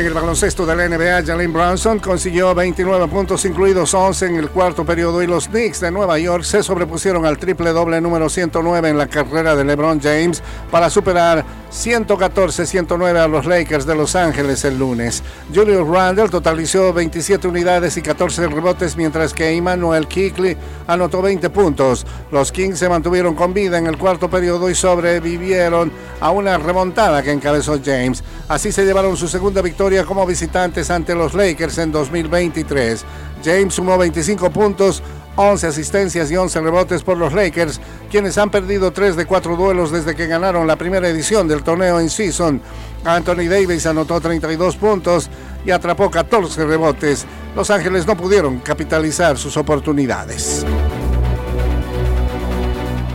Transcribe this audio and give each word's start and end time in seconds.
En 0.00 0.06
el 0.06 0.14
baloncesto 0.14 0.64
de 0.64 0.74
la 0.74 0.88
NBA, 0.88 1.26
Jalen 1.26 1.52
Brunson 1.52 1.98
consiguió 1.98 2.54
29 2.54 3.06
puntos, 3.08 3.44
incluidos 3.44 3.92
11 3.92 4.28
en 4.28 4.36
el 4.36 4.48
cuarto 4.48 4.82
periodo, 4.82 5.22
y 5.22 5.26
los 5.26 5.48
Knicks 5.48 5.80
de 5.80 5.90
Nueva 5.90 6.18
York 6.18 6.42
se 6.42 6.62
sobrepusieron 6.62 7.26
al 7.26 7.36
triple 7.36 7.68
doble 7.72 8.00
número 8.00 8.30
109 8.30 8.88
en 8.88 8.96
la 8.96 9.08
carrera 9.08 9.54
de 9.54 9.62
LeBron 9.62 10.00
James 10.00 10.42
para 10.70 10.88
superar 10.88 11.44
114-109 11.70 13.16
a 13.18 13.28
los 13.28 13.44
Lakers 13.44 13.84
de 13.84 13.94
Los 13.94 14.16
Ángeles 14.16 14.64
el 14.64 14.78
lunes. 14.78 15.22
Julius 15.54 15.86
Randle 15.86 16.30
totalizó 16.30 16.94
27 16.94 17.46
unidades 17.46 17.96
y 17.98 18.02
14 18.02 18.48
rebotes, 18.48 18.96
mientras 18.96 19.34
que 19.34 19.50
Emmanuel 19.50 20.08
Kickley 20.08 20.56
anotó 20.86 21.20
20 21.20 21.50
puntos. 21.50 22.06
Los 22.32 22.50
Kings 22.52 22.78
se 22.78 22.88
mantuvieron 22.88 23.34
con 23.34 23.52
vida 23.52 23.76
en 23.76 23.86
el 23.86 23.98
cuarto 23.98 24.30
periodo 24.30 24.70
y 24.70 24.74
sobrevivieron 24.74 25.92
a 26.20 26.30
una 26.30 26.56
remontada 26.56 27.22
que 27.22 27.32
encabezó 27.32 27.78
James. 27.84 28.24
Así 28.48 28.72
se 28.72 28.84
llevaron 28.84 29.16
su 29.16 29.28
segunda 29.28 29.62
victoria 29.62 29.89
como 30.06 30.24
visitantes 30.24 30.88
ante 30.90 31.16
los 31.16 31.34
Lakers 31.34 31.78
en 31.78 31.90
2023. 31.90 33.04
James 33.44 33.74
sumó 33.74 33.98
25 33.98 34.50
puntos 34.50 35.02
11 35.34 35.66
asistencias 35.66 36.30
y 36.30 36.36
11 36.36 36.60
rebotes 36.60 37.02
por 37.02 37.16
los 37.16 37.32
Lakers, 37.32 37.80
quienes 38.10 38.38
han 38.38 38.50
perdido 38.50 38.92
3 38.92 39.16
de 39.16 39.26
4 39.26 39.56
duelos 39.56 39.90
desde 39.90 40.14
que 40.14 40.28
ganaron 40.28 40.66
la 40.66 40.76
primera 40.76 41.08
edición 41.08 41.48
del 41.48 41.64
torneo 41.64 41.98
en 41.98 42.08
season. 42.08 42.60
Anthony 43.04 43.48
Davis 43.48 43.86
anotó 43.86 44.20
32 44.20 44.76
puntos 44.76 45.28
y 45.64 45.72
atrapó 45.72 46.10
14 46.10 46.64
rebotes. 46.64 47.26
Los 47.56 47.70
Ángeles 47.70 48.06
no 48.06 48.16
pudieron 48.16 48.60
capitalizar 48.60 49.36
sus 49.38 49.56
oportunidades. 49.56 50.64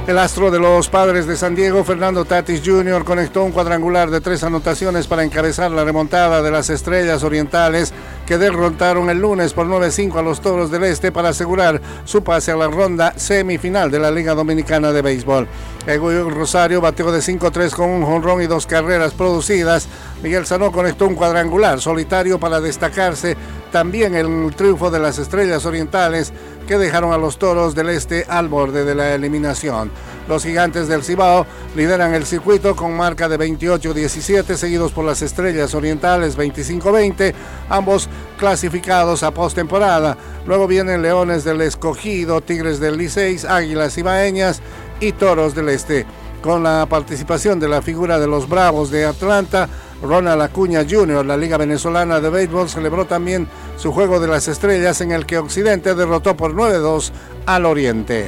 El 0.08 0.20
astro 0.20 0.52
de 0.52 0.60
los 0.60 0.88
padres 0.88 1.26
de 1.26 1.36
San 1.36 1.56
Diego, 1.56 1.84
Fernando 1.84 2.26
Tatis 2.26 2.62
Jr., 2.64 3.04
conectó 3.04 3.44
un 3.44 3.52
cuadrangular 3.52 4.12
de 4.12 4.22
tres 4.22 4.44
anotaciones 4.44 5.08
para 5.08 5.24
encabezar 5.24 5.72
la 5.72 5.84
remontada 5.84 6.44
de 6.44 6.52
las 6.52 6.70
Estrellas 6.70 7.24
Orientales 7.24 7.92
que 8.26 8.38
derrotaron 8.38 9.10
el 9.10 9.20
lunes 9.20 9.54
por 9.54 9.68
9-5 9.68 10.18
a 10.18 10.22
los 10.22 10.42
Toros 10.42 10.72
del 10.72 10.84
Este 10.84 11.12
para 11.12 11.30
asegurar 11.30 11.82
su 12.06 12.24
pase 12.24 12.52
a 12.52 12.56
la 12.56 12.68
ronda 12.68 13.14
semifinal 13.18 13.92
de 13.92 14.00
la 14.00 14.12
Liga 14.12 14.34
Dominicana 14.34 14.92
de 14.92 15.02
Béisbol. 15.02 15.48
Egoy 15.88 16.22
Rosario 16.30 16.82
bateó 16.82 17.12
de 17.12 17.20
5-3 17.20 17.72
con 17.72 17.90
un 17.90 18.04
jonrón 18.04 18.42
y 18.42 18.48
dos 18.48 18.66
carreras 18.66 19.14
producidas. 19.14 19.88
Miguel 20.24 20.46
Sanó 20.46 20.72
conectó 20.72 21.08
un 21.08 21.16
cuadrangular 21.16 21.80
solitario 21.80 22.40
para 22.40 22.60
destacarse 22.60 23.38
también 23.72 24.16
el 24.16 24.54
triunfo 24.56 24.90
de 24.90 25.00
las 25.00 25.20
Estrellas 25.20 25.66
Orientales 25.66 26.34
que 26.68 26.78
dejaron 26.78 27.14
a 27.14 27.18
los 27.18 27.38
Toros 27.38 27.76
del 27.76 27.90
Este 27.90 28.26
al 28.28 28.48
borde 28.48 28.84
de 28.86 28.96
la 28.96 29.14
eliminación. 29.14 29.92
Los 30.28 30.44
gigantes 30.44 30.88
del 30.88 31.04
Cibao 31.04 31.46
lideran 31.76 32.14
el 32.14 32.26
circuito 32.26 32.76
con 32.76 32.96
marca 32.96 33.30
de 33.30 33.38
28-17, 33.38 34.56
seguidos 34.56 34.92
por 34.92 35.06
las 35.06 35.22
Estrellas 35.22 35.76
Orientales 35.76 36.38
25-20, 36.38 37.34
ambos 37.70 38.10
clasificados 38.38 39.22
a 39.22 39.32
postemporada. 39.32 40.18
Luego 40.48 40.68
vienen 40.68 41.02
Leones 41.02 41.44
del 41.44 41.62
Escogido, 41.62 42.42
Tigres 42.42 42.80
del 42.80 42.98
Liceis, 42.98 43.46
Águilas 43.46 43.98
Ibaeñas 43.98 44.62
y 45.00 45.12
Toros 45.12 45.54
del 45.54 45.70
Este. 45.70 46.06
Con 46.42 46.64
la 46.64 46.86
participación 46.88 47.60
de 47.60 47.68
la 47.68 47.82
figura 47.82 48.20
de 48.20 48.28
los 48.28 48.48
Bravos 48.48 48.92
de 48.92 49.06
Atlanta, 49.06 49.68
Ronald 50.02 50.42
Acuña 50.42 50.86
Jr., 50.88 51.26
la 51.26 51.38
Liga 51.38 51.58
Venezolana 51.58 52.20
de 52.20 52.30
Béisbol, 52.30 52.70
celebró 52.70 53.06
también 53.06 53.48
su 53.78 53.92
juego 53.92 54.20
de 54.20 54.28
las 54.28 54.48
estrellas 54.48 55.02
en 55.02 55.12
el 55.12 55.26
que 55.26 55.38
Occidente 55.38 55.96
derrotó 55.96 56.36
por 56.36 56.54
9-2 56.54 57.12
al 57.46 57.66
Oriente. 57.66 58.28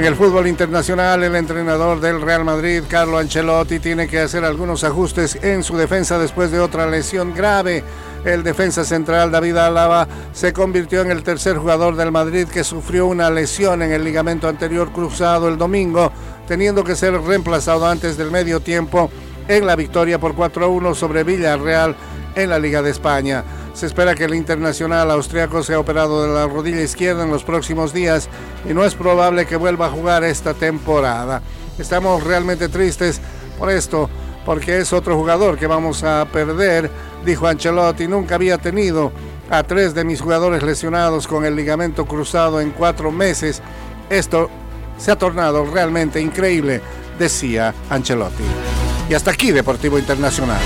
En 0.00 0.06
el 0.06 0.16
fútbol 0.16 0.46
internacional, 0.46 1.22
el 1.22 1.36
entrenador 1.36 2.00
del 2.00 2.22
Real 2.22 2.42
Madrid, 2.42 2.84
Carlo 2.88 3.18
Ancelotti, 3.18 3.80
tiene 3.80 4.08
que 4.08 4.18
hacer 4.18 4.46
algunos 4.46 4.82
ajustes 4.82 5.36
en 5.42 5.62
su 5.62 5.76
defensa 5.76 6.18
después 6.18 6.50
de 6.50 6.58
otra 6.58 6.86
lesión 6.86 7.34
grave. 7.34 7.84
El 8.24 8.42
defensa 8.42 8.82
central 8.82 9.30
David 9.30 9.58
Álava 9.58 10.08
se 10.32 10.54
convirtió 10.54 11.02
en 11.02 11.10
el 11.10 11.22
tercer 11.22 11.58
jugador 11.58 11.96
del 11.96 12.12
Madrid 12.12 12.48
que 12.48 12.64
sufrió 12.64 13.08
una 13.08 13.28
lesión 13.28 13.82
en 13.82 13.92
el 13.92 14.02
ligamento 14.02 14.48
anterior 14.48 14.90
cruzado 14.90 15.48
el 15.48 15.58
domingo, 15.58 16.10
teniendo 16.48 16.82
que 16.82 16.96
ser 16.96 17.12
reemplazado 17.20 17.86
antes 17.86 18.16
del 18.16 18.30
medio 18.30 18.60
tiempo 18.60 19.10
en 19.48 19.66
la 19.66 19.76
victoria 19.76 20.18
por 20.18 20.34
4-1 20.34 20.94
sobre 20.94 21.24
Villarreal 21.24 21.94
en 22.36 22.48
la 22.48 22.58
Liga 22.58 22.80
de 22.80 22.88
España. 22.88 23.44
Se 23.72 23.86
espera 23.86 24.14
que 24.14 24.24
el 24.24 24.34
internacional 24.34 25.10
austriaco 25.10 25.62
sea 25.62 25.78
operado 25.78 26.22
de 26.22 26.34
la 26.34 26.46
rodilla 26.46 26.82
izquierda 26.82 27.22
en 27.22 27.30
los 27.30 27.44
próximos 27.44 27.92
días 27.92 28.28
y 28.68 28.74
no 28.74 28.84
es 28.84 28.94
probable 28.94 29.46
que 29.46 29.56
vuelva 29.56 29.86
a 29.86 29.90
jugar 29.90 30.24
esta 30.24 30.54
temporada. 30.54 31.40
Estamos 31.78 32.22
realmente 32.24 32.68
tristes 32.68 33.20
por 33.58 33.70
esto, 33.70 34.10
porque 34.44 34.78
es 34.78 34.92
otro 34.92 35.16
jugador 35.16 35.56
que 35.56 35.66
vamos 35.66 36.02
a 36.02 36.26
perder, 36.30 36.90
dijo 37.24 37.46
Ancelotti. 37.46 38.06
Nunca 38.06 38.34
había 38.34 38.58
tenido 38.58 39.12
a 39.48 39.62
tres 39.62 39.94
de 39.94 40.04
mis 40.04 40.20
jugadores 40.20 40.62
lesionados 40.62 41.26
con 41.26 41.44
el 41.44 41.56
ligamento 41.56 42.04
cruzado 42.06 42.60
en 42.60 42.70
cuatro 42.70 43.10
meses. 43.10 43.62
Esto 44.10 44.50
se 44.98 45.10
ha 45.10 45.16
tornado 45.16 45.64
realmente 45.64 46.20
increíble, 46.20 46.80
decía 47.18 47.74
Ancelotti. 47.88 48.44
Y 49.08 49.14
hasta 49.14 49.30
aquí 49.30 49.52
Deportivo 49.52 49.98
Internacional. 49.98 50.60